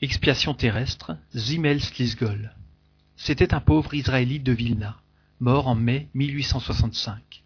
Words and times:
Expiation 0.00 0.54
terrestre, 0.54 1.16
Zimel 1.34 1.82
Slisgol. 1.82 2.54
C'était 3.16 3.52
un 3.52 3.58
pauvre 3.58 3.94
Israélite 3.94 4.44
de 4.44 4.52
Vilna, 4.52 5.00
mort 5.40 5.66
en 5.66 5.74
mai 5.74 6.08
1865. 6.14 7.42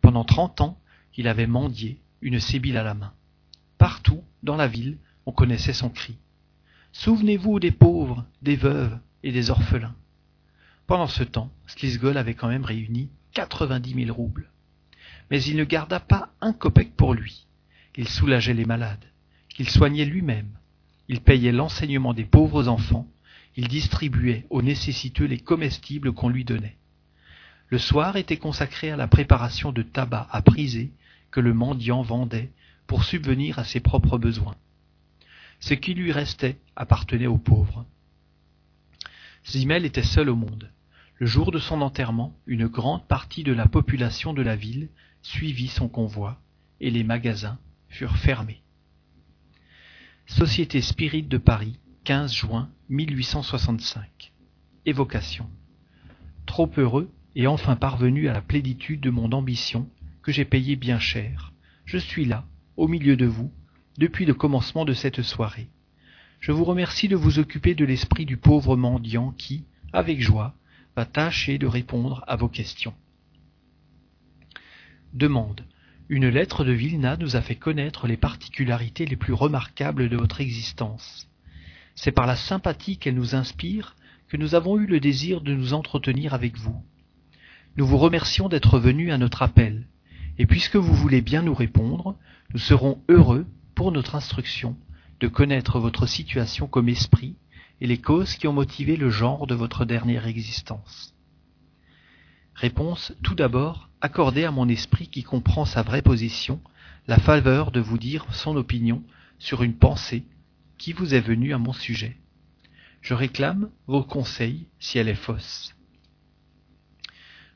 Pendant 0.00 0.22
trente 0.22 0.60
ans, 0.60 0.78
il 1.16 1.26
avait 1.26 1.48
mendié, 1.48 2.00
une 2.20 2.38
sébile 2.38 2.76
à 2.76 2.84
la 2.84 2.94
main. 2.94 3.12
Partout, 3.76 4.22
dans 4.44 4.54
la 4.54 4.68
ville, 4.68 4.98
on 5.26 5.32
connaissait 5.32 5.72
son 5.72 5.90
cri. 5.90 6.16
Souvenez-vous 6.92 7.58
des 7.58 7.72
pauvres, 7.72 8.24
des 8.40 8.54
veuves 8.54 8.96
et 9.24 9.32
des 9.32 9.50
orphelins. 9.50 9.96
Pendant 10.86 11.08
ce 11.08 11.24
temps, 11.24 11.50
Slisgol 11.66 12.18
avait 12.18 12.34
quand 12.34 12.48
même 12.48 12.64
réuni 12.64 13.10
quatre-vingt-dix 13.32 13.96
mille 13.96 14.12
roubles. 14.12 14.52
Mais 15.32 15.42
il 15.42 15.56
ne 15.56 15.64
garda 15.64 15.98
pas 15.98 16.32
un 16.40 16.52
copec 16.52 16.94
pour 16.94 17.14
lui. 17.14 17.48
Il 17.96 18.06
soulageait 18.06 18.54
les 18.54 18.64
malades. 18.64 19.06
Il 19.58 19.68
soignait 19.68 20.04
lui-même. 20.04 20.56
Il 21.08 21.20
payait 21.20 21.52
l'enseignement 21.52 22.14
des 22.14 22.24
pauvres 22.24 22.68
enfants. 22.68 23.06
Il 23.56 23.68
distribuait 23.68 24.46
aux 24.50 24.62
nécessiteux 24.62 25.24
les 25.24 25.38
comestibles 25.38 26.12
qu'on 26.12 26.28
lui 26.28 26.44
donnait. 26.44 26.76
Le 27.68 27.78
soir 27.78 28.16
était 28.16 28.36
consacré 28.36 28.90
à 28.90 28.96
la 28.96 29.08
préparation 29.08 29.72
de 29.72 29.82
tabac 29.82 30.28
à 30.30 30.42
priser 30.42 30.92
que 31.30 31.40
le 31.40 31.54
mendiant 31.54 32.02
vendait 32.02 32.50
pour 32.86 33.04
subvenir 33.04 33.58
à 33.58 33.64
ses 33.64 33.80
propres 33.80 34.18
besoins. 34.18 34.56
Ce 35.58 35.74
qui 35.74 35.94
lui 35.94 36.12
restait 36.12 36.58
appartenait 36.76 37.26
aux 37.26 37.38
pauvres. 37.38 37.86
Zimel 39.48 39.84
était 39.84 40.02
seul 40.02 40.28
au 40.28 40.36
monde. 40.36 40.70
Le 41.18 41.26
jour 41.26 41.50
de 41.50 41.58
son 41.58 41.80
enterrement, 41.80 42.36
une 42.46 42.66
grande 42.66 43.06
partie 43.06 43.42
de 43.42 43.52
la 43.52 43.66
population 43.66 44.34
de 44.34 44.42
la 44.42 44.54
ville 44.54 44.88
suivit 45.22 45.68
son 45.68 45.88
convoi, 45.88 46.38
et 46.80 46.90
les 46.90 47.04
magasins 47.04 47.58
furent 47.88 48.18
fermés. 48.18 48.62
Société 50.26 50.82
Spirit 50.82 51.22
de 51.22 51.38
Paris, 51.38 51.78
15 52.02 52.32
juin 52.34 52.68
1865. 52.88 54.32
Évocation. 54.84 55.48
Trop 56.46 56.70
heureux 56.76 57.10
et 57.36 57.46
enfin 57.46 57.76
parvenu 57.76 58.28
à 58.28 58.32
la 58.32 58.42
plénitude 58.42 59.00
de 59.00 59.10
mon 59.10 59.30
ambition, 59.30 59.88
que 60.22 60.32
j'ai 60.32 60.44
payé 60.44 60.74
bien 60.74 60.98
cher, 60.98 61.52
je 61.84 61.96
suis 61.96 62.24
là, 62.24 62.44
au 62.76 62.88
milieu 62.88 63.16
de 63.16 63.24
vous, 63.24 63.52
depuis 63.98 64.26
le 64.26 64.34
commencement 64.34 64.84
de 64.84 64.94
cette 64.94 65.22
soirée. 65.22 65.68
Je 66.40 66.50
vous 66.50 66.64
remercie 66.64 67.06
de 67.06 67.16
vous 67.16 67.38
occuper 67.38 67.76
de 67.76 67.84
l'esprit 67.84 68.26
du 68.26 68.36
pauvre 68.36 68.76
mendiant 68.76 69.30
qui, 69.30 69.64
avec 69.92 70.20
joie, 70.20 70.54
va 70.96 71.06
tâcher 71.06 71.56
de 71.56 71.68
répondre 71.68 72.24
à 72.26 72.34
vos 72.34 72.48
questions. 72.48 72.94
Demande. 75.14 75.64
Une 76.08 76.28
lettre 76.28 76.64
de 76.64 76.70
Vilna 76.70 77.16
nous 77.16 77.34
a 77.34 77.40
fait 77.40 77.56
connaître 77.56 78.06
les 78.06 78.16
particularités 78.16 79.06
les 79.06 79.16
plus 79.16 79.32
remarquables 79.32 80.08
de 80.08 80.16
votre 80.16 80.40
existence. 80.40 81.28
C'est 81.96 82.12
par 82.12 82.26
la 82.26 82.36
sympathie 82.36 82.96
qu'elle 82.96 83.16
nous 83.16 83.34
inspire 83.34 83.96
que 84.28 84.36
nous 84.36 84.54
avons 84.54 84.78
eu 84.78 84.86
le 84.86 85.00
désir 85.00 85.40
de 85.40 85.52
nous 85.52 85.74
entretenir 85.74 86.32
avec 86.32 86.56
vous. 86.56 86.80
Nous 87.76 87.86
vous 87.86 87.98
remercions 87.98 88.48
d'être 88.48 88.78
venus 88.78 89.10
à 89.10 89.18
notre 89.18 89.42
appel, 89.42 89.88
et 90.38 90.46
puisque 90.46 90.76
vous 90.76 90.94
voulez 90.94 91.22
bien 91.22 91.42
nous 91.42 91.54
répondre, 91.54 92.16
nous 92.52 92.60
serons 92.60 93.02
heureux, 93.08 93.46
pour 93.74 93.90
notre 93.90 94.14
instruction, 94.14 94.76
de 95.18 95.26
connaître 95.26 95.80
votre 95.80 96.06
situation 96.06 96.68
comme 96.68 96.88
esprit 96.88 97.34
et 97.80 97.86
les 97.86 97.98
causes 97.98 98.36
qui 98.36 98.46
ont 98.46 98.52
motivé 98.52 98.96
le 98.96 99.10
genre 99.10 99.46
de 99.48 99.54
votre 99.56 99.84
dernière 99.84 100.26
existence. 100.26 101.14
Réponse 102.54 103.12
tout 103.22 103.34
d'abord 103.34 103.90
accordée 104.00 104.44
à 104.44 104.50
mon 104.50 104.68
esprit 104.68 105.08
qui 105.08 105.22
comprend 105.22 105.64
sa 105.64 105.82
vraie 105.82 106.02
position, 106.02 106.60
la 107.06 107.18
faveur 107.18 107.70
de 107.70 107.80
vous 107.80 107.98
dire 107.98 108.26
son 108.32 108.56
opinion 108.56 109.02
sur 109.38 109.62
une 109.62 109.76
pensée 109.76 110.24
qui 110.78 110.92
vous 110.92 111.14
est 111.14 111.20
venue 111.20 111.54
à 111.54 111.58
mon 111.58 111.72
sujet. 111.72 112.16
Je 113.00 113.14
réclame 113.14 113.70
vos 113.86 114.02
conseils 114.02 114.66
si 114.78 114.98
elle 114.98 115.08
est 115.08 115.14
fausse. 115.14 115.74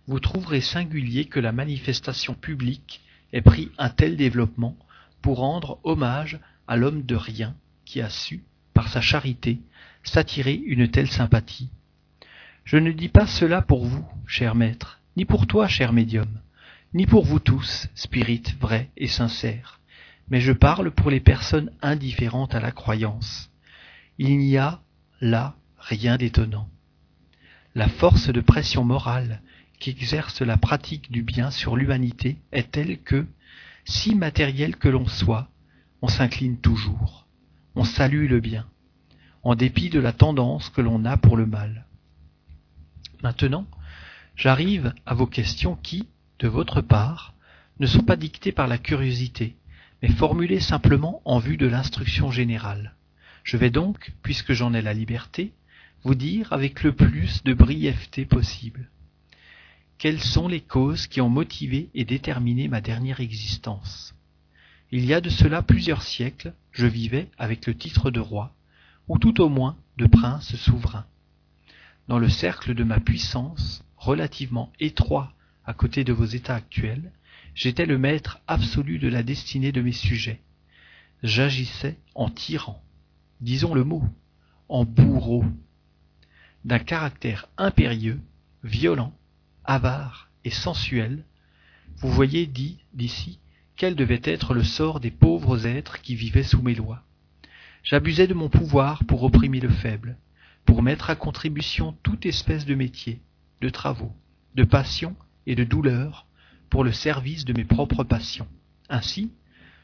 Vous 0.06 0.20
trouverez 0.20 0.60
singulier 0.60 1.26
que 1.26 1.40
la 1.40 1.52
manifestation 1.52 2.34
publique 2.34 3.02
ait 3.32 3.42
pris 3.42 3.70
un 3.78 3.90
tel 3.90 4.16
développement 4.16 4.76
pour 5.22 5.38
rendre 5.38 5.78
hommage 5.84 6.40
à 6.66 6.76
l'homme 6.76 7.02
de 7.02 7.14
rien 7.14 7.54
qui 7.84 8.00
a 8.00 8.08
su, 8.08 8.44
par 8.74 8.88
sa 8.88 9.00
charité, 9.00 9.60
s'attirer 10.02 10.54
une 10.54 10.88
telle 10.88 11.10
sympathie. 11.10 11.68
Je 12.64 12.76
ne 12.76 12.92
dis 12.92 13.08
pas 13.08 13.26
cela 13.26 13.62
pour 13.62 13.84
vous, 13.84 14.06
cher 14.26 14.54
maître, 14.54 14.99
ni 15.20 15.26
pour 15.26 15.46
toi, 15.46 15.68
cher 15.68 15.92
médium, 15.92 16.40
ni 16.94 17.04
pour 17.04 17.26
vous 17.26 17.40
tous, 17.40 17.88
spirites 17.94 18.58
vrais 18.58 18.88
et 18.96 19.06
sincères, 19.06 19.78
mais 20.30 20.40
je 20.40 20.50
parle 20.50 20.90
pour 20.92 21.10
les 21.10 21.20
personnes 21.20 21.70
indifférentes 21.82 22.54
à 22.54 22.60
la 22.60 22.72
croyance. 22.72 23.50
Il 24.16 24.38
n'y 24.38 24.56
a 24.56 24.80
là 25.20 25.56
rien 25.76 26.16
d'étonnant. 26.16 26.70
La 27.74 27.86
force 27.86 28.30
de 28.30 28.40
pression 28.40 28.82
morale 28.82 29.42
qu'exerce 29.78 30.40
la 30.40 30.56
pratique 30.56 31.12
du 31.12 31.22
bien 31.22 31.50
sur 31.50 31.76
l'humanité 31.76 32.38
est 32.50 32.70
telle 32.70 32.98
que, 33.02 33.26
si 33.84 34.14
matériel 34.14 34.76
que 34.76 34.88
l'on 34.88 35.06
soit, 35.06 35.50
on 36.00 36.08
s'incline 36.08 36.56
toujours, 36.56 37.26
on 37.74 37.84
salue 37.84 38.26
le 38.26 38.40
bien, 38.40 38.66
en 39.42 39.54
dépit 39.54 39.90
de 39.90 40.00
la 40.00 40.14
tendance 40.14 40.70
que 40.70 40.80
l'on 40.80 41.04
a 41.04 41.18
pour 41.18 41.36
le 41.36 41.44
mal. 41.44 41.84
Maintenant, 43.22 43.66
j'arrive 44.40 44.94
à 45.04 45.12
vos 45.12 45.26
questions 45.26 45.76
qui, 45.76 46.08
de 46.38 46.48
votre 46.48 46.80
part, 46.80 47.34
ne 47.78 47.86
sont 47.86 48.02
pas 48.02 48.16
dictées 48.16 48.52
par 48.52 48.68
la 48.68 48.78
curiosité, 48.78 49.54
mais 50.00 50.08
formulées 50.08 50.60
simplement 50.60 51.20
en 51.26 51.38
vue 51.38 51.58
de 51.58 51.66
l'instruction 51.66 52.30
générale. 52.30 52.96
Je 53.44 53.58
vais 53.58 53.68
donc, 53.68 54.12
puisque 54.22 54.54
j'en 54.54 54.72
ai 54.72 54.80
la 54.80 54.94
liberté, 54.94 55.52
vous 56.04 56.14
dire 56.14 56.54
avec 56.54 56.82
le 56.82 56.94
plus 56.96 57.44
de 57.44 57.52
brièveté 57.52 58.24
possible. 58.24 58.88
Quelles 59.98 60.22
sont 60.22 60.48
les 60.48 60.62
causes 60.62 61.06
qui 61.06 61.20
ont 61.20 61.28
motivé 61.28 61.90
et 61.92 62.06
déterminé 62.06 62.66
ma 62.66 62.80
dernière 62.80 63.20
existence 63.20 64.14
Il 64.90 65.04
y 65.04 65.12
a 65.12 65.20
de 65.20 65.28
cela 65.28 65.60
plusieurs 65.60 66.00
siècles, 66.00 66.54
je 66.72 66.86
vivais 66.86 67.28
avec 67.36 67.66
le 67.66 67.76
titre 67.76 68.10
de 68.10 68.20
roi, 68.20 68.54
ou 69.06 69.18
tout 69.18 69.42
au 69.42 69.50
moins 69.50 69.76
de 69.98 70.06
prince 70.06 70.56
souverain. 70.56 71.04
Dans 72.08 72.18
le 72.18 72.30
cercle 72.30 72.74
de 72.74 72.84
ma 72.84 73.00
puissance, 73.00 73.84
relativement 74.00 74.72
étroit 74.80 75.32
à 75.66 75.74
côté 75.74 76.04
de 76.04 76.12
vos 76.14 76.24
états 76.24 76.54
actuels, 76.54 77.12
j'étais 77.54 77.84
le 77.84 77.98
maître 77.98 78.40
absolu 78.48 78.98
de 78.98 79.08
la 79.08 79.22
destinée 79.22 79.72
de 79.72 79.82
mes 79.82 79.92
sujets. 79.92 80.40
J'agissais 81.22 81.98
en 82.14 82.30
tyran, 82.30 82.82
disons 83.42 83.74
le 83.74 83.84
mot, 83.84 84.02
en 84.70 84.86
bourreau, 84.86 85.44
d'un 86.64 86.78
caractère 86.78 87.48
impérieux, 87.58 88.20
violent, 88.64 89.14
avare 89.64 90.30
et 90.44 90.50
sensuel. 90.50 91.24
Vous 91.96 92.10
voyez 92.10 92.46
dit 92.46 92.78
d'ici 92.94 93.38
quel 93.76 93.96
devait 93.96 94.22
être 94.24 94.54
le 94.54 94.64
sort 94.64 95.00
des 95.00 95.10
pauvres 95.10 95.66
êtres 95.66 96.00
qui 96.00 96.14
vivaient 96.14 96.42
sous 96.42 96.62
mes 96.62 96.74
lois. 96.74 97.02
J'abusais 97.82 98.26
de 98.26 98.34
mon 98.34 98.48
pouvoir 98.48 99.04
pour 99.04 99.22
opprimer 99.24 99.60
le 99.60 99.70
faible, 99.70 100.16
pour 100.64 100.82
mettre 100.82 101.10
à 101.10 101.16
contribution 101.16 101.94
toute 102.02 102.24
espèce 102.24 102.64
de 102.64 102.74
métier, 102.74 103.20
de 103.60 103.68
travaux, 103.68 104.12
de 104.54 104.64
passions 104.64 105.16
et 105.46 105.54
de 105.54 105.64
douleurs 105.64 106.26
pour 106.68 106.84
le 106.84 106.92
service 106.92 107.44
de 107.44 107.52
mes 107.52 107.64
propres 107.64 108.04
passions. 108.04 108.48
Ainsi, 108.88 109.32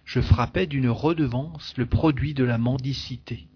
je 0.05 0.21
frappais 0.21 0.67
d'une 0.67 0.89
redevance 0.89 1.75
le 1.77 1.87
produit 1.87 2.33
de 2.33 2.45
la 2.45 2.59
mendicité. 2.59 3.49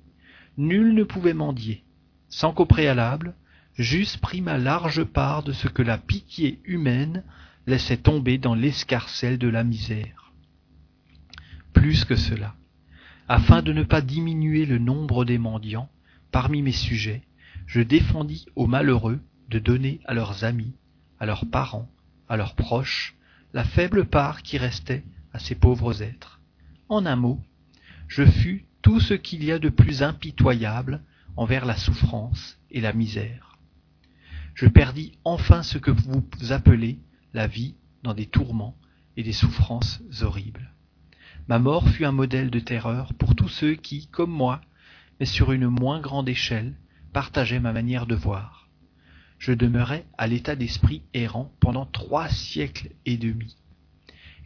Nul 0.56 0.94
ne 0.94 1.04
pouvait 1.04 1.34
mendier, 1.34 1.84
sans 2.28 2.52
qu'au 2.52 2.66
préalable, 2.66 3.34
j'eusse 3.74 4.16
pris 4.16 4.40
ma 4.40 4.58
large 4.58 5.04
part 5.04 5.42
de 5.42 5.52
ce 5.52 5.68
que 5.68 5.82
la 5.82 5.96
pitié 5.96 6.60
humaine 6.64 7.24
laissait 7.66 7.96
tomber 7.96 8.36
dans 8.36 8.54
l'escarcelle 8.54 9.38
de 9.38 9.48
la 9.48 9.64
misère. 9.64 10.32
Plus 11.72 12.04
que 12.04 12.16
cela, 12.16 12.56
afin 13.28 13.62
de 13.62 13.72
ne 13.72 13.84
pas 13.84 14.00
diminuer 14.00 14.66
le 14.66 14.78
nombre 14.78 15.24
des 15.24 15.38
mendiants 15.38 15.88
parmi 16.32 16.62
mes 16.62 16.72
sujets, 16.72 17.22
je 17.66 17.80
défendis 17.80 18.46
aux 18.56 18.66
malheureux 18.66 19.20
de 19.50 19.58
donner 19.58 20.00
à 20.06 20.14
leurs 20.14 20.44
amis, 20.44 20.74
à 21.18 21.26
leurs 21.26 21.46
parents, 21.46 21.90
à 22.28 22.36
leurs 22.36 22.54
proches, 22.54 23.16
la 23.52 23.64
faible 23.64 24.06
part 24.06 24.42
qui 24.42 24.56
restait 24.58 25.04
à 25.32 25.38
ces 25.38 25.54
pauvres 25.54 26.02
êtres. 26.02 26.40
En 26.88 27.04
un 27.04 27.16
mot, 27.16 27.40
je 28.08 28.24
fus 28.24 28.64
tout 28.82 29.00
ce 29.00 29.14
qu'il 29.14 29.44
y 29.44 29.52
a 29.52 29.58
de 29.58 29.68
plus 29.68 30.02
impitoyable 30.02 31.02
envers 31.36 31.64
la 31.64 31.76
souffrance 31.76 32.58
et 32.70 32.80
la 32.80 32.92
misère. 32.92 33.58
Je 34.54 34.66
perdis 34.66 35.12
enfin 35.24 35.62
ce 35.62 35.78
que 35.78 35.90
vous 35.90 36.22
appelez 36.50 36.98
la 37.34 37.46
vie 37.46 37.74
dans 38.02 38.14
des 38.14 38.26
tourments 38.26 38.76
et 39.16 39.22
des 39.22 39.32
souffrances 39.32 40.00
horribles. 40.22 40.72
Ma 41.48 41.58
mort 41.58 41.88
fut 41.88 42.04
un 42.04 42.12
modèle 42.12 42.50
de 42.50 42.60
terreur 42.60 43.14
pour 43.14 43.34
tous 43.34 43.48
ceux 43.48 43.74
qui, 43.74 44.06
comme 44.08 44.30
moi, 44.30 44.60
mais 45.18 45.26
sur 45.26 45.52
une 45.52 45.68
moins 45.68 46.00
grande 46.00 46.28
échelle, 46.28 46.74
partageaient 47.12 47.60
ma 47.60 47.72
manière 47.72 48.06
de 48.06 48.14
voir. 48.14 48.59
Je 49.40 49.52
demeurai 49.52 50.04
à 50.18 50.26
l'état 50.26 50.54
d'esprit 50.54 51.00
errant 51.14 51.50
pendant 51.60 51.86
trois 51.86 52.28
siècles 52.28 52.90
et 53.06 53.16
demi. 53.16 53.56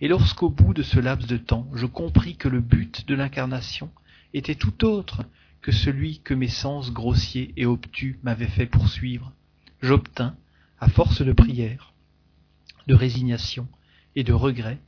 Et 0.00 0.06
lorsqu'au 0.06 0.50
bout 0.50 0.73
de 0.73 0.85
ce 0.85 1.00
laps 1.00 1.29
de 1.29 1.37
temps, 1.37 1.69
je 1.75 1.87
compris 1.87 2.37
que 2.37 2.49
le 2.49 2.61
but 2.61 3.06
de 3.08 3.17
l'incarnation 3.17 3.91
était 4.35 4.55
tout 4.55 4.85
autre 4.85 5.25
que 5.62 5.73
celui 5.73 6.20
que 6.20 6.32
mes 6.32 6.49
sens 6.49 6.93
grossiers 6.93 7.52
et 7.56 7.67
obtus 7.67 8.20
m'avaient 8.23 8.46
fait 8.46 8.67
poursuivre, 8.67 9.32
j'obtins, 9.82 10.37
à 10.79 10.88
force 10.88 11.23
de 11.23 11.32
prière, 11.32 11.93
de 12.87 12.94
résignation 12.94 13.67
et 14.14 14.23
de 14.23 14.32
regret, 14.32 14.79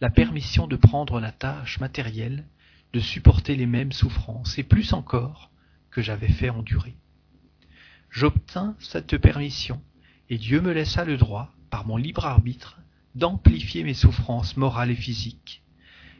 la 0.00 0.10
permission 0.10 0.66
de 0.66 0.74
prendre 0.74 1.20
la 1.20 1.30
tâche 1.30 1.78
matérielle, 1.78 2.46
de 2.92 2.98
supporter 2.98 3.54
les 3.54 3.66
mêmes 3.66 3.92
souffrances, 3.92 4.58
et 4.58 4.64
plus 4.64 4.92
encore, 4.92 5.50
que 5.92 6.02
j'avais 6.02 6.32
fait 6.32 6.50
endurer. 6.50 6.96
J'obtins 8.12 8.76
cette 8.78 9.16
permission, 9.16 9.80
et 10.28 10.36
Dieu 10.36 10.60
me 10.60 10.72
laissa 10.72 11.06
le 11.06 11.16
droit, 11.16 11.50
par 11.70 11.86
mon 11.86 11.96
libre 11.96 12.26
arbitre, 12.26 12.78
d'amplifier 13.14 13.84
mes 13.84 13.94
souffrances 13.94 14.58
morales 14.58 14.90
et 14.90 14.94
physiques. 14.94 15.62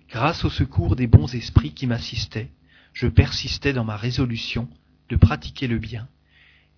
Grâce 0.08 0.46
au 0.46 0.48
secours 0.48 0.96
des 0.96 1.06
bons 1.06 1.34
esprits 1.34 1.74
qui 1.74 1.86
m'assistaient, 1.86 2.50
je 2.94 3.08
persistais 3.08 3.74
dans 3.74 3.84
ma 3.84 3.98
résolution 3.98 4.70
de 5.10 5.16
pratiquer 5.16 5.66
le 5.66 5.78
bien, 5.78 6.08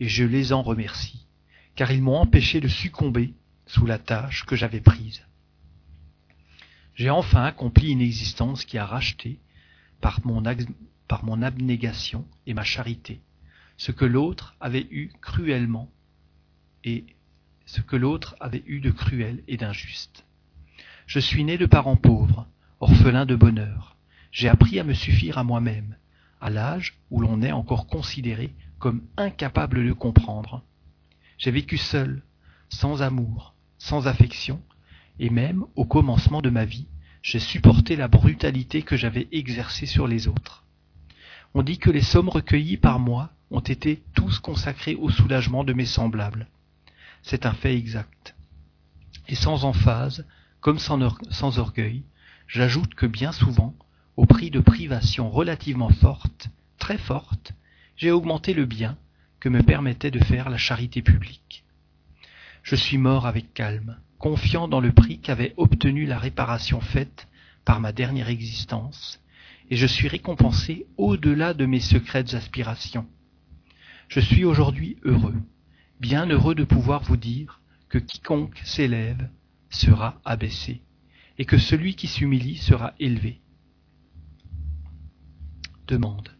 et 0.00 0.08
je 0.08 0.24
les 0.24 0.52
en 0.52 0.62
remercie, 0.62 1.28
car 1.76 1.92
ils 1.92 2.02
m'ont 2.02 2.18
empêché 2.18 2.60
de 2.60 2.66
succomber 2.66 3.34
sous 3.66 3.86
la 3.86 4.00
tâche 4.00 4.44
que 4.44 4.56
j'avais 4.56 4.80
prise. 4.80 5.24
J'ai 6.96 7.10
enfin 7.10 7.44
accompli 7.44 7.92
une 7.92 8.00
existence 8.00 8.64
qui 8.64 8.78
a 8.78 8.84
racheté, 8.84 9.38
par 10.00 10.26
mon, 10.26 10.42
par 11.06 11.24
mon 11.24 11.40
abnégation 11.40 12.26
et 12.48 12.54
ma 12.54 12.64
charité, 12.64 13.20
ce 13.76 13.92
que 13.92 14.04
l'autre 14.04 14.56
avait 14.60 14.86
eu 14.90 15.10
cruellement 15.20 15.90
et 16.84 17.04
ce 17.66 17.80
que 17.80 17.96
l'autre 17.96 18.36
avait 18.40 18.62
eu 18.66 18.80
de 18.80 18.90
cruel 18.90 19.42
et 19.48 19.56
d'injuste. 19.56 20.24
Je 21.06 21.18
suis 21.18 21.44
né 21.44 21.58
de 21.58 21.66
parents 21.66 21.96
pauvres, 21.96 22.46
orphelin 22.80 23.26
de 23.26 23.36
bonheur. 23.36 23.96
J'ai 24.32 24.48
appris 24.48 24.78
à 24.78 24.84
me 24.84 24.94
suffire 24.94 25.38
à 25.38 25.44
moi-même, 25.44 25.96
à 26.40 26.50
l'âge 26.50 26.94
où 27.10 27.20
l'on 27.20 27.42
est 27.42 27.52
encore 27.52 27.86
considéré 27.86 28.52
comme 28.78 29.02
incapable 29.16 29.86
de 29.86 29.92
comprendre. 29.92 30.62
J'ai 31.38 31.50
vécu 31.50 31.78
seul, 31.78 32.22
sans 32.68 33.02
amour, 33.02 33.54
sans 33.78 34.06
affection, 34.06 34.62
et 35.18 35.30
même 35.30 35.64
au 35.74 35.84
commencement 35.84 36.42
de 36.42 36.50
ma 36.50 36.64
vie, 36.64 36.86
j'ai 37.22 37.38
supporté 37.38 37.96
la 37.96 38.08
brutalité 38.08 38.82
que 38.82 38.96
j'avais 38.96 39.28
exercée 39.32 39.86
sur 39.86 40.06
les 40.06 40.28
autres. 40.28 40.64
On 41.54 41.62
dit 41.62 41.78
que 41.78 41.90
les 41.90 42.02
sommes 42.02 42.28
recueillies 42.28 42.76
par 42.76 42.98
moi 42.98 43.30
ont 43.50 43.60
été 43.60 44.02
tous 44.14 44.38
consacrées 44.38 44.94
au 44.94 45.10
soulagement 45.10 45.64
de 45.64 45.72
mes 45.72 45.86
semblables. 45.86 46.48
C'est 47.22 47.46
un 47.46 47.52
fait 47.52 47.76
exact. 47.76 48.34
Et 49.28 49.34
sans 49.34 49.64
emphase, 49.64 50.26
comme 50.60 50.78
sans, 50.78 51.58
orgueil, 51.58 52.04
j'ajoute 52.46 52.94
que 52.94 53.06
bien 53.06 53.32
souvent, 53.32 53.74
au 54.16 54.26
prix 54.26 54.50
de 54.50 54.60
privations 54.60 55.30
relativement 55.30 55.90
fortes, 55.90 56.48
très 56.78 56.98
fortes, 56.98 57.52
j'ai 57.96 58.10
augmenté 58.10 58.54
le 58.54 58.64
bien 58.64 58.96
que 59.40 59.48
me 59.48 59.62
permettait 59.62 60.10
de 60.10 60.22
faire 60.22 60.50
la 60.50 60.56
charité 60.56 61.02
publique. 61.02 61.64
Je 62.62 62.76
suis 62.76 62.98
mort 62.98 63.26
avec 63.26 63.52
calme, 63.52 63.98
confiant 64.18 64.68
dans 64.68 64.80
le 64.80 64.92
prix 64.92 65.18
qu'avait 65.18 65.54
obtenu 65.56 66.06
la 66.06 66.18
réparation 66.18 66.80
faite 66.80 67.28
par 67.64 67.80
ma 67.80 67.92
dernière 67.92 68.30
existence, 68.30 69.20
et 69.70 69.76
je 69.76 69.86
suis 69.86 70.08
récompensé 70.08 70.86
au-delà 70.96 71.54
de 71.54 71.66
mes 71.66 71.80
secrètes 71.80 72.34
aspirations. 72.34 73.06
Je 74.08 74.20
suis 74.20 74.44
aujourd'hui 74.44 74.96
heureux, 75.02 75.40
bien 76.00 76.26
heureux 76.26 76.54
de 76.54 76.64
pouvoir 76.64 77.02
vous 77.02 77.16
dire 77.16 77.60
que 77.88 77.98
quiconque 77.98 78.60
s'élève 78.64 79.28
sera 79.70 80.20
abaissé, 80.24 80.82
et 81.38 81.44
que 81.44 81.58
celui 81.58 81.94
qui 81.94 82.06
s'humilie 82.06 82.56
sera 82.56 82.94
élevé. 83.00 83.40
Demande. 85.86 86.30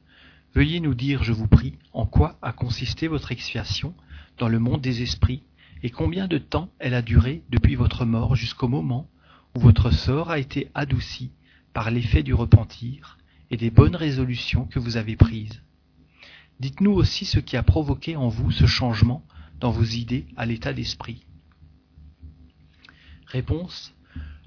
Veuillez 0.55 0.81
nous 0.81 0.95
dire, 0.95 1.25
je 1.25 1.33
vous 1.33 1.49
prie, 1.49 1.79
en 1.93 2.07
quoi 2.07 2.39
a 2.43 2.53
consisté 2.53 3.09
votre 3.09 3.33
expiation 3.33 3.95
dans 4.39 4.49
le 4.49 4.59
monde 4.59 4.81
des 4.81 5.03
esprits, 5.03 5.43
et 5.83 5.91
combien 5.91 6.29
de 6.29 6.39
temps 6.39 6.71
elle 6.79 6.95
a 6.95 7.03
duré 7.03 7.43
depuis 7.51 7.75
votre 7.75 8.05
mort 8.05 8.37
jusqu'au 8.37 8.69
moment 8.69 9.11
où 9.55 9.61
votre 9.61 9.91
sort 9.91 10.31
a 10.31 10.39
été 10.39 10.71
adouci 10.75 11.33
par 11.73 11.91
l'effet 11.91 12.23
du 12.23 12.35
repentir 12.35 13.19
et 13.51 13.57
des 13.57 13.71
bonnes 13.71 13.97
résolutions 13.97 14.65
que 14.65 14.79
vous 14.79 14.97
avez 14.97 15.17
prises. 15.17 15.63
Dites-nous 16.61 16.93
aussi 16.93 17.25
ce 17.25 17.39
qui 17.39 17.57
a 17.57 17.63
provoqué 17.63 18.17
en 18.17 18.29
vous 18.29 18.51
ce 18.51 18.67
changement 18.67 19.25
dans 19.61 19.71
vos 19.71 19.85
idées 19.85 20.27
à 20.37 20.47
l'état 20.47 20.73
d'esprit. 20.73 21.27
Réponse. 23.27 23.95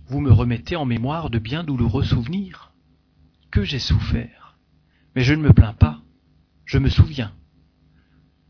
Vous 0.07 0.21
me 0.21 0.31
remettez 0.31 0.75
en 0.75 0.86
mémoire 0.86 1.30
de 1.30 1.39
bien 1.39 1.63
douloureux 1.63 2.04
souvenirs. 2.04 2.74
Que 3.51 3.63
j'ai 3.63 3.80
souffert. 3.80 4.57
Mais 5.15 5.24
je 5.24 5.33
ne 5.33 5.42
me 5.42 5.54
plains 5.54 5.74
pas. 5.74 6.01
Je 6.65 6.77
me 6.77 6.89
souviens. 6.89 7.33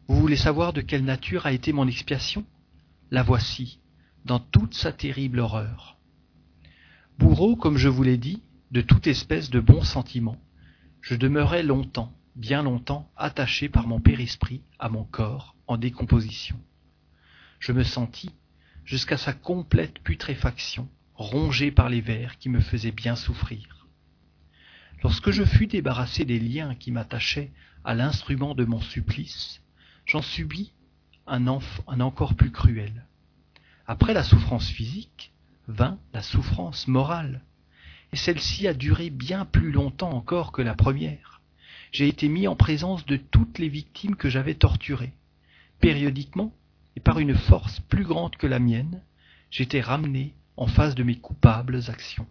Vous 0.07 0.19
voulez 0.19 0.35
savoir 0.35 0.73
de 0.73 0.81
quelle 0.81 1.03
nature 1.03 1.45
a 1.45 1.51
été 1.51 1.73
mon 1.73 1.87
expiation? 1.87 2.45
La 3.11 3.23
voici, 3.23 3.79
dans 4.25 4.39
toute 4.39 4.73
sa 4.73 4.91
terrible 4.91 5.39
horreur. 5.39 5.97
Bourreau, 7.17 7.55
comme 7.55 7.77
je 7.77 7.89
vous 7.89 8.03
l'ai 8.03 8.17
dit, 8.17 8.43
de 8.71 8.81
toute 8.81 9.07
espèce 9.07 9.49
de 9.49 9.59
bons 9.59 9.83
sentiments, 9.83 10.39
je 11.01 11.15
demeurai 11.15 11.63
longtemps, 11.63 12.11
bien 12.37 12.61
longtemps, 12.61 13.11
attaché 13.17 13.67
par 13.67 13.87
mon 13.87 13.99
père-esprit 13.99 14.61
à 14.77 14.89
mon 14.89 15.03
corps 15.03 15.55
en 15.65 15.77
décomposition. 15.77 16.59
Je 17.59 17.71
me 17.71 17.83
sentis, 17.83 18.35
jusqu'à 18.85 19.17
sa 19.17 19.33
complète 19.33 19.99
putréfaction, 19.99 20.87
rongé 21.15 21.71
par 21.71 21.89
les 21.89 21.99
vers 21.99 22.37
qui 22.37 22.49
me 22.49 22.59
faisaient 22.59 22.91
bien 22.91 23.15
souffrir. 23.15 23.87
Lorsque 25.01 25.31
je 25.31 25.43
fus 25.43 25.65
débarrassé 25.65 26.25
des 26.25 26.39
liens 26.39 26.75
qui 26.75 26.91
m'attachaient 26.91 27.51
à 27.83 27.95
l'instrument 27.95 28.53
de 28.53 28.65
mon 28.65 28.81
supplice, 28.81 29.61
j'en 30.05 30.21
subis 30.21 30.73
un, 31.25 31.43
un 31.87 31.99
encore 31.99 32.35
plus 32.35 32.51
cruel. 32.51 33.05
Après 33.87 34.13
la 34.13 34.23
souffrance 34.23 34.69
physique, 34.69 35.33
vint 35.67 35.97
la 36.13 36.21
souffrance 36.21 36.87
morale, 36.87 37.41
et 38.13 38.15
celle-ci 38.15 38.67
a 38.67 38.73
duré 38.73 39.09
bien 39.09 39.45
plus 39.45 39.71
longtemps 39.71 40.11
encore 40.11 40.51
que 40.51 40.61
la 40.61 40.75
première. 40.75 41.36
J'ai 41.91 42.07
été 42.07 42.27
mis 42.27 42.47
en 42.47 42.55
présence 42.55 43.05
de 43.05 43.17
toutes 43.17 43.59
les 43.59 43.69
victimes 43.69 44.15
que 44.15 44.29
j'avais 44.29 44.55
torturées. 44.55 45.13
Périodiquement, 45.79 46.53
et 46.95 46.99
par 46.99 47.19
une 47.19 47.35
force 47.35 47.79
plus 47.81 48.03
grande 48.03 48.35
que 48.35 48.47
la 48.47 48.59
mienne, 48.59 49.01
j'étais 49.51 49.81
ramené 49.81 50.33
en 50.55 50.67
face 50.67 50.95
de 50.95 51.03
mes 51.03 51.15
coupables 51.15 51.81
actions. 51.87 52.27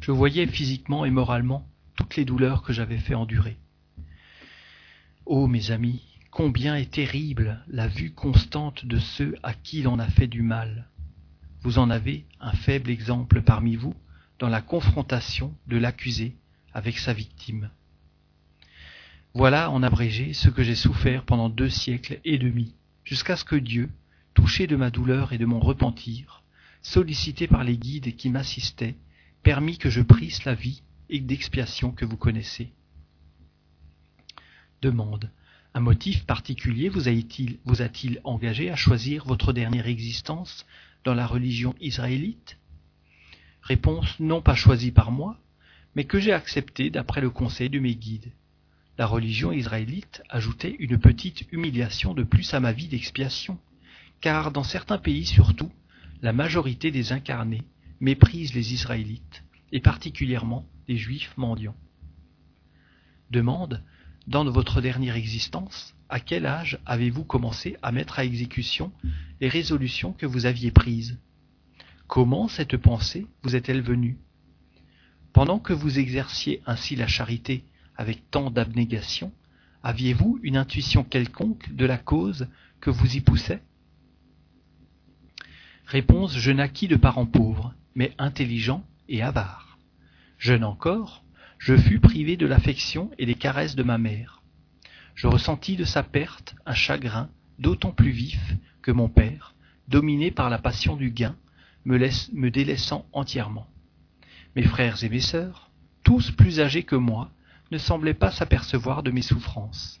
Je 0.00 0.10
voyais 0.10 0.46
physiquement 0.46 1.04
et 1.04 1.10
moralement 1.10 1.66
toutes 1.96 2.16
les 2.16 2.24
douleurs 2.24 2.62
que 2.62 2.72
j'avais 2.72 2.98
fait 2.98 3.14
endurer. 3.14 3.56
Ô 5.26 5.46
mes 5.46 5.70
amis, 5.70 6.02
combien 6.30 6.76
est 6.76 6.92
terrible 6.92 7.62
la 7.68 7.88
vue 7.88 8.12
constante 8.12 8.86
de 8.86 8.98
ceux 8.98 9.36
à 9.42 9.54
qui 9.54 9.82
l'on 9.82 9.98
a 9.98 10.08
fait 10.08 10.26
du 10.26 10.42
mal. 10.42 10.88
Vous 11.62 11.78
en 11.78 11.90
avez 11.90 12.24
un 12.40 12.52
faible 12.52 12.90
exemple 12.90 13.42
parmi 13.42 13.76
vous 13.76 13.94
dans 14.38 14.48
la 14.48 14.62
confrontation 14.62 15.54
de 15.66 15.76
l'accusé 15.76 16.36
avec 16.72 16.98
sa 16.98 17.12
victime. 17.12 17.70
Voilà 19.34 19.70
en 19.70 19.82
abrégé 19.82 20.32
ce 20.32 20.48
que 20.48 20.62
j'ai 20.62 20.74
souffert 20.74 21.24
pendant 21.24 21.50
deux 21.50 21.68
siècles 21.68 22.18
et 22.24 22.38
demi, 22.38 22.74
jusqu'à 23.04 23.36
ce 23.36 23.44
que 23.44 23.56
Dieu, 23.56 23.90
touché 24.32 24.66
de 24.66 24.74
ma 24.74 24.90
douleur 24.90 25.32
et 25.32 25.38
de 25.38 25.44
mon 25.44 25.60
repentir, 25.60 26.42
sollicité 26.80 27.46
par 27.46 27.62
les 27.62 27.76
guides 27.76 28.16
qui 28.16 28.30
m'assistaient, 28.30 28.96
permit 29.42 29.76
que 29.76 29.90
je 29.90 30.00
prisse 30.00 30.44
la 30.44 30.54
vie 30.54 30.82
et 31.10 31.20
d'expiation 31.20 31.92
que 31.92 32.06
vous 32.06 32.16
connaissez. 32.16 32.72
Demande. 34.80 35.30
Un 35.74 35.80
motif 35.80 36.24
particulier 36.24 36.88
vous 36.88 37.08
a-t-il 37.08 37.58
vous 37.64 37.82
a-t-il 37.82 38.20
engagé 38.24 38.70
à 38.70 38.76
choisir 38.76 39.26
votre 39.26 39.52
dernière 39.52 39.86
existence 39.86 40.66
dans 41.04 41.14
la 41.14 41.26
religion 41.26 41.74
israélite? 41.80 42.58
Réponse 43.62 44.18
non 44.18 44.40
pas 44.40 44.54
choisie 44.54 44.90
par 44.90 45.10
moi, 45.10 45.38
mais 45.94 46.04
que 46.04 46.18
j'ai 46.18 46.32
acceptée 46.32 46.88
d'après 46.88 47.20
le 47.20 47.30
conseil 47.30 47.68
de 47.68 47.78
mes 47.78 47.94
guides 47.94 48.32
la 48.98 49.06
religion 49.06 49.52
israélite 49.52 50.22
ajoutait 50.28 50.76
une 50.80 50.98
petite 50.98 51.46
humiliation 51.52 52.14
de 52.14 52.24
plus 52.24 52.52
à 52.52 52.60
ma 52.60 52.72
vie 52.72 52.88
d'expiation, 52.88 53.58
car 54.20 54.50
dans 54.50 54.64
certains 54.64 54.98
pays 54.98 55.24
surtout, 55.24 55.70
la 56.20 56.32
majorité 56.32 56.90
des 56.90 57.12
incarnés 57.12 57.62
méprisent 58.00 58.54
les 58.54 58.74
Israélites, 58.74 59.44
et 59.70 59.80
particulièrement 59.80 60.66
les 60.88 60.96
Juifs 60.96 61.32
mendiants. 61.36 61.76
Demande, 63.30 63.84
dans 64.26 64.44
votre 64.50 64.80
dernière 64.80 65.14
existence, 65.14 65.94
à 66.08 66.18
quel 66.18 66.44
âge 66.44 66.78
avez-vous 66.84 67.24
commencé 67.24 67.76
à 67.82 67.92
mettre 67.92 68.18
à 68.18 68.24
exécution 68.24 68.92
les 69.40 69.48
résolutions 69.48 70.12
que 70.12 70.26
vous 70.26 70.44
aviez 70.44 70.72
prises? 70.72 71.18
Comment 72.08 72.48
cette 72.48 72.76
pensée 72.76 73.26
vous 73.42 73.54
est-elle 73.54 73.82
venue? 73.82 74.18
Pendant 75.32 75.60
que 75.60 75.72
vous 75.72 76.00
exerciez 76.00 76.62
ainsi 76.66 76.96
la 76.96 77.06
charité 77.06 77.64
avec 77.98 78.30
tant 78.30 78.50
d'abnégation, 78.50 79.32
aviez-vous 79.82 80.38
une 80.42 80.56
intuition 80.56 81.04
quelconque 81.04 81.74
de 81.74 81.84
la 81.84 81.98
cause 81.98 82.46
que 82.80 82.90
vous 82.90 83.16
y 83.16 83.20
poussait? 83.20 83.62
Réponse 85.84 86.38
Je 86.38 86.52
naquis 86.52 86.88
de 86.88 86.96
parents 86.96 87.26
pauvres, 87.26 87.74
mais 87.94 88.14
intelligents 88.18 88.84
et 89.08 89.22
avares. 89.22 89.78
Jeune 90.38 90.64
encore, 90.64 91.24
je 91.58 91.76
fus 91.76 91.98
privé 91.98 92.36
de 92.36 92.46
l'affection 92.46 93.10
et 93.18 93.26
des 93.26 93.34
caresses 93.34 93.74
de 93.74 93.82
ma 93.82 93.98
mère. 93.98 94.42
Je 95.16 95.26
ressentis 95.26 95.76
de 95.76 95.84
sa 95.84 96.04
perte 96.04 96.54
un 96.64 96.74
chagrin 96.74 97.28
d'autant 97.58 97.90
plus 97.90 98.10
vif 98.10 98.54
que 98.82 98.92
mon 98.92 99.08
père, 99.08 99.56
dominé 99.88 100.30
par 100.30 100.50
la 100.50 100.58
passion 100.58 100.94
du 100.94 101.10
gain, 101.10 101.34
me, 101.84 101.96
laisse, 101.96 102.30
me 102.32 102.50
délaissant 102.50 103.06
entièrement. 103.12 103.66
Mes 104.54 104.62
frères 104.62 105.02
et 105.02 105.08
mes 105.08 105.20
sœurs, 105.20 105.70
tous 106.04 106.30
plus 106.30 106.60
âgés 106.60 106.84
que 106.84 106.94
moi, 106.94 107.30
ne 107.70 107.78
semblaient 107.78 108.14
pas 108.14 108.30
s'apercevoir 108.30 109.02
de 109.02 109.10
mes 109.10 109.22
souffrances. 109.22 110.00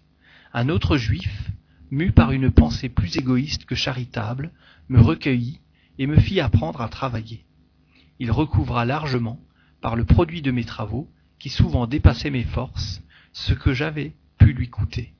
Un 0.52 0.68
autre 0.68 0.96
juif, 0.96 1.50
mu 1.90 2.12
par 2.12 2.32
une 2.32 2.50
pensée 2.50 2.88
plus 2.88 3.16
égoïste 3.16 3.64
que 3.64 3.74
charitable, 3.74 4.52
me 4.88 5.00
recueillit 5.00 5.60
et 5.98 6.06
me 6.06 6.18
fit 6.18 6.40
apprendre 6.40 6.80
à 6.80 6.88
travailler. 6.88 7.44
Il 8.18 8.30
recouvra 8.30 8.84
largement, 8.84 9.40
par 9.80 9.96
le 9.96 10.04
produit 10.04 10.42
de 10.42 10.50
mes 10.50 10.64
travaux, 10.64 11.08
qui 11.38 11.50
souvent 11.50 11.86
dépassaient 11.86 12.30
mes 12.30 12.44
forces, 12.44 13.02
ce 13.32 13.52
que 13.52 13.72
j'avais 13.72 14.14
pu 14.38 14.52
lui 14.52 14.68
coûter. 14.68 15.12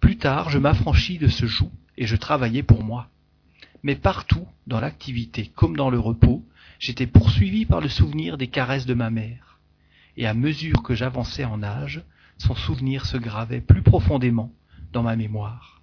Plus 0.00 0.16
tard, 0.16 0.50
je 0.50 0.58
m'affranchis 0.58 1.18
de 1.18 1.28
ce 1.28 1.46
joug 1.46 1.70
et 1.96 2.06
je 2.06 2.16
travaillais 2.16 2.62
pour 2.62 2.82
moi. 2.82 3.08
Mais 3.82 3.96
partout, 3.96 4.46
dans 4.66 4.80
l'activité 4.80 5.50
comme 5.54 5.76
dans 5.76 5.90
le 5.90 5.98
repos, 5.98 6.44
j'étais 6.78 7.06
poursuivi 7.06 7.66
par 7.66 7.80
le 7.80 7.88
souvenir 7.88 8.38
des 8.38 8.48
caresses 8.48 8.86
de 8.86 8.94
ma 8.94 9.10
mère. 9.10 9.51
Et 10.16 10.26
à 10.26 10.34
mesure 10.34 10.82
que 10.82 10.94
j'avançais 10.94 11.44
en 11.44 11.62
âge, 11.62 12.02
son 12.38 12.54
souvenir 12.54 13.06
se 13.06 13.16
gravait 13.16 13.60
plus 13.60 13.82
profondément 13.82 14.52
dans 14.92 15.02
ma 15.02 15.16
mémoire. 15.16 15.82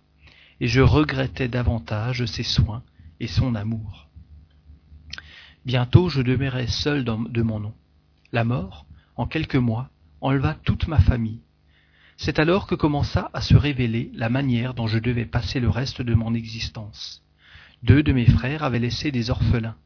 Et 0.60 0.68
je 0.68 0.82
regrettais 0.82 1.48
davantage 1.48 2.26
ses 2.26 2.44
soins 2.44 2.84
et 3.20 3.28
son 3.28 3.56
amour. 3.56 4.10
Bientôt 5.66 6.10
je 6.10 6.22
demeurai 6.22 6.68
seul 6.68 7.04
de 7.04 7.42
mon 7.42 7.60
nom. 7.60 7.74
La 8.32 8.44
mort, 8.44 8.86
en 9.16 9.26
quelques 9.26 9.56
mois, 9.56 9.90
enleva 10.22 10.54
toute 10.54 10.88
ma 10.88 11.00
famille. 11.00 11.42
C'est 12.18 12.40
alors 12.40 12.68
que 12.68 12.76
commença 12.76 13.30
à 13.34 13.42
se 13.42 13.56
révéler 13.56 14.12
la 14.14 14.30
manière 14.30 14.74
dont 14.74 14.88
je 14.88 15.00
devais 15.00 15.26
passer 15.26 15.60
le 15.60 15.70
reste 15.70 16.02
de 16.02 16.14
mon 16.14 16.34
existence. 16.34 17.24
Deux 17.82 18.04
de 18.04 18.12
mes 18.12 18.26
frères 18.26 18.64
avaient 18.64 18.80
laissé 18.80 19.12
des 19.12 19.30
orphelins. 19.30 19.78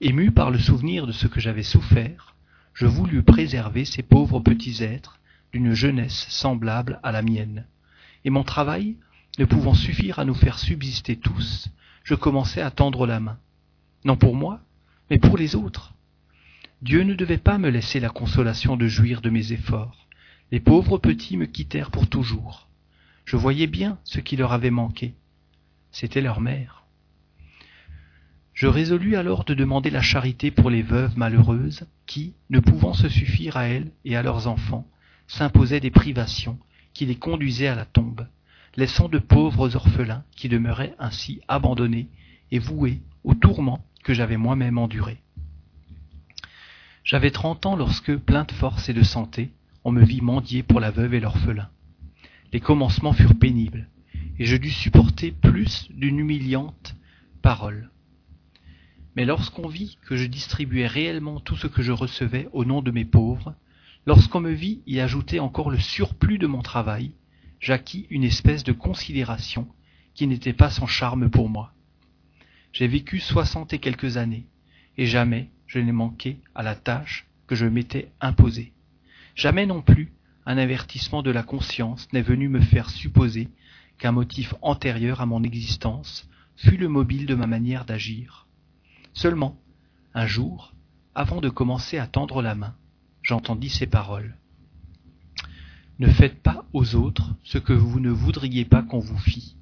Ému 0.00 0.32
par 0.32 0.50
le 0.50 0.58
souvenir 0.58 1.06
de 1.06 1.12
ce 1.12 1.28
que 1.28 1.38
j'avais 1.38 1.62
souffert, 1.62 2.34
je 2.74 2.86
voulus 2.86 3.22
préserver 3.22 3.84
ces 3.84 4.02
pauvres 4.02 4.40
petits 4.40 4.82
êtres 4.82 5.20
d'une 5.52 5.74
jeunesse 5.74 6.26
semblable 6.28 7.00
à 7.02 7.12
la 7.12 7.22
mienne. 7.22 7.66
Et 8.24 8.30
mon 8.30 8.42
travail, 8.42 8.96
ne 9.38 9.44
pouvant 9.44 9.74
suffire 9.74 10.18
à 10.18 10.24
nous 10.24 10.34
faire 10.34 10.58
subsister 10.58 11.16
tous, 11.16 11.68
je 12.02 12.14
commençai 12.14 12.60
à 12.60 12.70
tendre 12.70 13.06
la 13.06 13.20
main. 13.20 13.38
Non 14.04 14.16
pour 14.16 14.34
moi, 14.34 14.60
mais 15.10 15.18
pour 15.18 15.38
les 15.38 15.54
autres. 15.54 15.94
Dieu 16.82 17.02
ne 17.02 17.14
devait 17.14 17.38
pas 17.38 17.58
me 17.58 17.70
laisser 17.70 18.00
la 18.00 18.10
consolation 18.10 18.76
de 18.76 18.88
jouir 18.88 19.22
de 19.22 19.30
mes 19.30 19.52
efforts. 19.52 20.08
Les 20.50 20.60
pauvres 20.60 20.98
petits 20.98 21.36
me 21.36 21.46
quittèrent 21.46 21.90
pour 21.90 22.08
toujours. 22.08 22.68
Je 23.24 23.36
voyais 23.36 23.66
bien 23.66 23.98
ce 24.04 24.20
qui 24.20 24.36
leur 24.36 24.52
avait 24.52 24.70
manqué. 24.70 25.14
C'était 25.92 26.20
leur 26.20 26.40
mère. 26.40 26.83
Je 28.54 28.68
résolus 28.68 29.16
alors 29.16 29.44
de 29.44 29.52
demander 29.52 29.90
la 29.90 30.00
charité 30.00 30.52
pour 30.52 30.70
les 30.70 30.82
veuves 30.82 31.18
malheureuses 31.18 31.88
qui, 32.06 32.34
ne 32.50 32.60
pouvant 32.60 32.94
se 32.94 33.08
suffire 33.08 33.56
à 33.56 33.66
elles 33.66 33.90
et 34.04 34.14
à 34.14 34.22
leurs 34.22 34.46
enfants, 34.46 34.86
s'imposaient 35.26 35.80
des 35.80 35.90
privations 35.90 36.58
qui 36.92 37.04
les 37.04 37.16
conduisaient 37.16 37.66
à 37.66 37.74
la 37.74 37.84
tombe, 37.84 38.28
laissant 38.76 39.08
de 39.08 39.18
pauvres 39.18 39.74
orphelins 39.74 40.22
qui 40.36 40.48
demeuraient 40.48 40.94
ainsi 41.00 41.40
abandonnés 41.48 42.08
et 42.52 42.60
voués 42.60 43.00
aux 43.24 43.34
tourments 43.34 43.84
que 44.04 44.14
j'avais 44.14 44.36
moi-même 44.36 44.78
endurés. 44.78 45.20
J'avais 47.02 47.32
trente 47.32 47.66
ans 47.66 47.74
lorsque, 47.74 48.16
plein 48.16 48.44
de 48.44 48.52
force 48.52 48.88
et 48.88 48.94
de 48.94 49.02
santé, 49.02 49.50
on 49.82 49.90
me 49.90 50.04
vit 50.04 50.20
mendier 50.20 50.62
pour 50.62 50.78
la 50.78 50.92
veuve 50.92 51.14
et 51.14 51.20
l'orphelin. 51.20 51.68
Les 52.52 52.60
commencements 52.60 53.12
furent 53.12 53.38
pénibles, 53.38 53.88
et 54.38 54.44
je 54.44 54.56
dus 54.56 54.70
supporter 54.70 55.32
plus 55.32 55.88
d'une 55.90 56.20
humiliante 56.20 56.94
parole. 57.42 57.90
Mais 59.16 59.24
lorsqu'on 59.24 59.68
vit 59.68 59.98
que 60.02 60.16
je 60.16 60.26
distribuais 60.26 60.86
réellement 60.86 61.40
tout 61.40 61.56
ce 61.56 61.66
que 61.66 61.82
je 61.82 61.92
recevais 61.92 62.48
au 62.52 62.64
nom 62.64 62.82
de 62.82 62.90
mes 62.90 63.04
pauvres, 63.04 63.54
lorsqu'on 64.06 64.40
me 64.40 64.50
vit 64.50 64.82
y 64.86 65.00
ajouter 65.00 65.40
encore 65.40 65.70
le 65.70 65.78
surplus 65.78 66.38
de 66.38 66.46
mon 66.46 66.62
travail, 66.62 67.12
j'acquis 67.60 68.06
une 68.10 68.24
espèce 68.24 68.64
de 68.64 68.72
considération 68.72 69.68
qui 70.14 70.26
n'était 70.26 70.52
pas 70.52 70.70
sans 70.70 70.86
charme 70.86 71.30
pour 71.30 71.48
moi. 71.48 71.72
J'ai 72.72 72.88
vécu 72.88 73.20
soixante 73.20 73.72
et 73.72 73.78
quelques 73.78 74.16
années, 74.16 74.46
et 74.98 75.06
jamais, 75.06 75.50
je 75.66 75.78
n'ai 75.78 75.92
manqué 75.92 76.38
à 76.54 76.62
la 76.62 76.74
tâche 76.74 77.26
que 77.46 77.54
je 77.54 77.66
m'étais 77.66 78.10
imposée. 78.20 78.72
Jamais 79.36 79.66
non 79.66 79.80
plus 79.80 80.12
un 80.46 80.58
avertissement 80.58 81.22
de 81.22 81.30
la 81.30 81.42
conscience 81.42 82.12
n'est 82.12 82.22
venu 82.22 82.48
me 82.48 82.60
faire 82.60 82.90
supposer 82.90 83.48
qu'un 83.98 84.12
motif 84.12 84.54
antérieur 84.60 85.20
à 85.20 85.26
mon 85.26 85.42
existence 85.42 86.28
fut 86.56 86.76
le 86.76 86.88
mobile 86.88 87.26
de 87.26 87.34
ma 87.34 87.46
manière 87.46 87.84
d'agir. 87.84 88.43
Seulement, 89.14 89.56
un 90.12 90.26
jour, 90.26 90.74
avant 91.14 91.40
de 91.40 91.48
commencer 91.48 91.98
à 91.98 92.06
tendre 92.06 92.42
la 92.42 92.54
main, 92.54 92.74
j'entendis 93.22 93.70
ces 93.70 93.86
paroles. 93.86 94.36
Ne 96.00 96.08
faites 96.08 96.42
pas 96.42 96.66
aux 96.72 96.96
autres 96.96 97.36
ce 97.44 97.58
que 97.58 97.72
vous 97.72 98.00
ne 98.00 98.10
voudriez 98.10 98.64
pas 98.64 98.82
qu'on 98.82 98.98
vous 98.98 99.18
fît. 99.18 99.56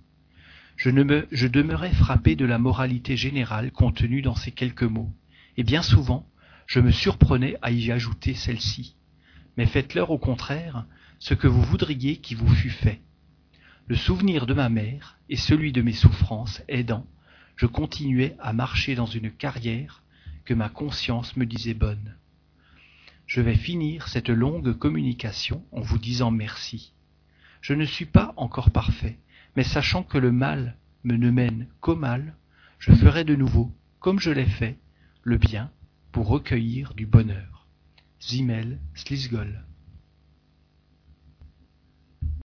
Je, 0.77 0.89
me, 0.89 1.29
je 1.31 1.47
demeurais 1.47 1.93
frappé 1.93 2.35
de 2.35 2.47
la 2.47 2.59
moralité 2.59 3.17
générale 3.17 3.71
contenue 3.71 4.23
dans 4.23 4.35
ces 4.35 4.51
quelques 4.51 4.83
mots 4.83 5.13
et 5.59 5.65
bien 5.65 5.83
souvent 5.83 6.27
je 6.67 6.81
me 6.81 6.91
surprenais 6.91 7.57
à 7.61 7.71
y 7.71 7.93
ajouter 7.93 8.33
celle-ci. 8.33 8.97
Mais 9.59 9.67
faites-leur 9.67 10.11
au 10.11 10.19
contraire 10.19 10.87
ce 11.19 11.35
que 11.35 11.47
vous 11.47 11.63
voudriez 11.63 12.17
qui 12.17 12.35
vous 12.35 12.49
fût 12.49 12.71
fait. 12.71 13.03
Le 13.87 13.97
souvenir 13.97 14.47
de 14.47 14.55
ma 14.55 14.71
mère 14.71 15.19
et 15.29 15.37
celui 15.37 15.73
de 15.73 15.83
mes 15.83 15.93
souffrances 15.93 16.63
aidant, 16.69 17.07
je 17.57 17.67
continuais 17.67 18.37
à 18.41 18.53
marcher 18.53 18.95
dans 18.95 19.07
une 19.07 19.31
carrière 19.31 20.03
que 20.45 20.55
ma 20.55 20.69
conscience 20.69 21.37
me 21.37 21.47
disait 21.47 21.75
bonne. 21.75 22.17
Je 23.27 23.41
vais 23.41 23.55
finir 23.55 24.09
cette 24.09 24.29
longue 24.29 24.77
communication 24.77 25.65
en 25.73 25.81
vous 25.81 25.99
disant 25.99 26.31
merci. 26.31 26.93
Je 27.61 27.75
ne 27.75 27.85
suis 27.85 28.07
pas 28.07 28.35
encore 28.37 28.71
parfait, 28.71 29.19
mais 29.57 29.63
sachant 29.63 30.03
que 30.03 30.19
le 30.19 30.33
mal 30.33 30.77
me 31.05 31.17
ne 31.17 31.31
mène 31.31 31.67
qu'au 31.81 31.97
mal, 31.97 32.35
je 32.79 32.93
ferai 32.93 33.25
de 33.25 33.37
nouveau, 33.37 33.71
comme 34.01 34.19
je 34.19 34.31
l'ai 34.31 34.47
fait, 34.47 34.77
le 35.23 35.39
bien 35.39 35.71
pour 36.11 36.27
recueillir 36.27 36.95
du 36.95 37.07
bonheur. 37.07 37.67
Slisgol 38.19 39.65